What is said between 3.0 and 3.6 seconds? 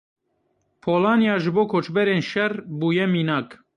mînak.